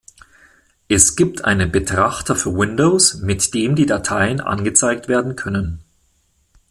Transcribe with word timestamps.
Es 0.87 1.15
gibt 1.15 1.45
einen 1.45 1.71
Betrachter 1.71 2.35
für 2.35 2.55
Windows, 2.57 3.17
mit 3.17 3.53
dem 3.53 3.75
die 3.75 3.85
Dateien 3.85 4.39
angezeigt 4.41 5.07
werden 5.07 5.35
können. 5.35 5.83